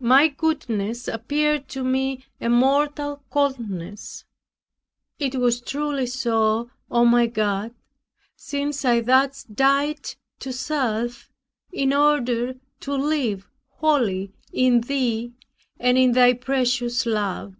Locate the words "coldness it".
3.30-5.36